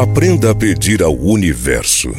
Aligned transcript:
Aprenda 0.00 0.52
a 0.52 0.54
pedir 0.54 1.02
ao 1.02 1.12
universo. 1.12 2.12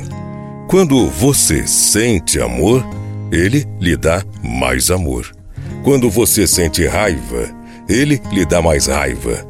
Quando 0.68 1.10
você 1.10 1.66
sente 1.66 2.38
amor, 2.42 2.86
ele 3.32 3.66
lhe 3.80 3.96
dá 3.96 4.22
mais 4.44 4.92
amor. 4.92 5.32
Quando 5.82 6.10
você 6.10 6.46
sente 6.46 6.86
raiva, 6.86 7.50
ele 7.88 8.22
lhe 8.34 8.46
dá 8.46 8.62
mais 8.62 8.88
raiva. 8.88 9.48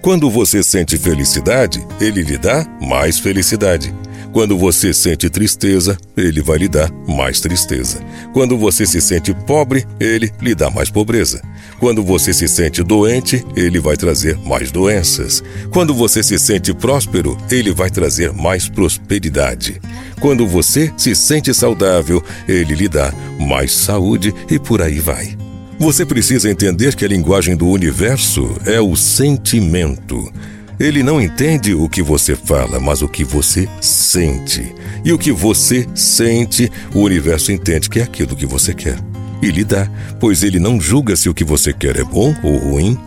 Quando 0.00 0.30
você 0.30 0.62
sente 0.62 0.96
felicidade, 0.96 1.86
ele 2.00 2.22
lhe 2.22 2.38
dá 2.38 2.66
mais 2.80 3.18
felicidade. 3.18 3.94
Quando 4.32 4.56
você 4.58 4.92
sente 4.92 5.28
tristeza, 5.30 5.96
ele 6.16 6.42
vai 6.42 6.58
lhe 6.58 6.68
dar 6.68 6.90
mais 7.06 7.40
tristeza. 7.40 8.00
Quando 8.32 8.56
você 8.56 8.86
se 8.86 9.00
sente 9.00 9.34
pobre, 9.34 9.86
ele 9.98 10.32
lhe 10.40 10.54
dá 10.54 10.70
mais 10.70 10.90
pobreza. 10.90 11.42
Quando 11.80 12.02
você 12.02 12.32
se 12.34 12.46
sente 12.46 12.82
doente, 12.82 13.44
ele 13.56 13.80
vai 13.80 13.96
trazer 13.96 14.36
mais 14.38 14.70
doenças. 14.70 15.42
Quando 15.72 15.94
você 15.94 16.22
se 16.22 16.38
sente 16.38 16.74
próspero, 16.74 17.36
ele 17.50 17.72
vai 17.72 17.90
trazer 17.90 18.32
mais 18.32 18.68
prosperidade. 18.68 19.80
Quando 20.20 20.46
você 20.46 20.92
se 20.96 21.14
sente 21.14 21.54
saudável, 21.54 22.22
ele 22.46 22.74
lhe 22.74 22.88
dá 22.88 23.12
mais 23.40 23.72
saúde 23.72 24.34
e 24.50 24.58
por 24.58 24.82
aí 24.82 24.98
vai. 24.98 25.36
Você 25.78 26.04
precisa 26.04 26.50
entender 26.50 26.96
que 26.96 27.04
a 27.04 27.08
linguagem 27.08 27.56
do 27.56 27.68
universo 27.68 28.56
é 28.66 28.80
o 28.80 28.96
sentimento. 28.96 30.30
Ele 30.78 31.02
não 31.02 31.20
entende 31.20 31.74
o 31.74 31.88
que 31.88 32.02
você 32.02 32.36
fala, 32.36 32.78
mas 32.78 33.02
o 33.02 33.08
que 33.08 33.24
você 33.24 33.68
sente. 33.80 34.74
E 35.04 35.12
o 35.12 35.18
que 35.18 35.32
você 35.32 35.86
sente, 35.94 36.70
o 36.94 37.00
universo 37.00 37.50
entende 37.50 37.90
que 37.90 37.98
é 38.00 38.02
aquilo 38.02 38.36
que 38.36 38.46
você 38.46 38.72
quer. 38.72 38.98
E 39.42 39.50
lhe 39.50 39.64
dá, 39.64 39.90
pois 40.20 40.42
ele 40.42 40.58
não 40.58 40.80
julga 40.80 41.16
se 41.16 41.28
o 41.28 41.34
que 41.34 41.44
você 41.44 41.72
quer 41.72 41.96
é 41.96 42.04
bom 42.04 42.34
ou 42.42 42.56
ruim. 42.56 42.98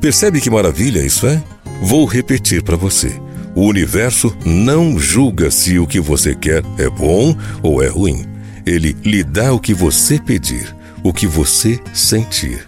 Percebe 0.00 0.40
que 0.40 0.50
maravilha 0.50 1.04
isso 1.04 1.26
é? 1.26 1.42
Vou 1.80 2.04
repetir 2.04 2.62
para 2.62 2.76
você. 2.76 3.12
O 3.54 3.62
universo 3.66 4.36
não 4.44 4.98
julga 4.98 5.50
se 5.50 5.78
o 5.78 5.86
que 5.86 6.00
você 6.00 6.34
quer 6.34 6.62
é 6.76 6.90
bom 6.90 7.36
ou 7.62 7.82
é 7.82 7.88
ruim. 7.88 8.24
Ele 8.66 8.96
lhe 9.04 9.22
dá 9.22 9.52
o 9.52 9.60
que 9.60 9.72
você 9.72 10.18
pedir 10.18 10.74
o 11.04 11.12
que 11.12 11.26
você 11.26 11.78
sentir. 11.92 12.64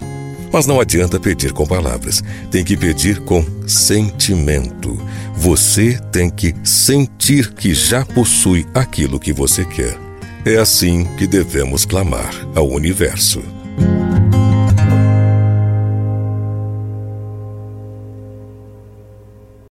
Mas 0.53 0.67
não 0.67 0.81
adianta 0.81 1.21
pedir 1.21 1.53
com 1.53 1.67
palavras, 1.67 2.23
tem 2.51 2.65
que 2.65 2.77
pedir 2.77 3.21
com 3.21 3.45
sentimento. 3.67 5.01
Você 5.37 5.99
tem 6.13 6.31
que 6.31 6.55
sentir 6.65 7.53
que 7.53 7.75
já 7.75 8.05
possui 8.05 8.67
aquilo 8.75 9.21
que 9.21 9.33
você 9.33 9.65
quer. 9.65 9.97
É 10.45 10.57
assim 10.57 11.05
que 11.17 11.27
devemos 11.27 11.85
clamar 11.85 12.33
ao 12.55 12.69
universo. 12.69 13.43